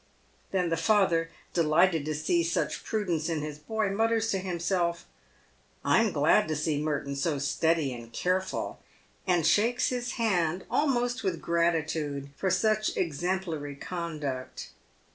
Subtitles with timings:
[0.49, 5.05] Then the father, delighted to see such prudence in his boy, mutters to himself,"
[5.95, 8.79] I'm glad to see Merton so steady and careful,"
[9.27, 14.69] and shakes his hand almost with gratitude for such exemplary conduct.